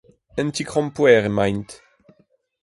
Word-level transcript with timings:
en 0.39 0.47
ti-krampouezh 0.55 1.25
emaint 1.29 1.69